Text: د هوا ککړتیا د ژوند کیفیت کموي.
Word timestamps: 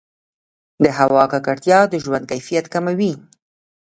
د 0.83 0.85
هوا 0.97 1.23
ککړتیا 1.31 1.79
د 1.87 1.93
ژوند 2.03 2.25
کیفیت 2.31 2.65
کموي. 2.73 3.13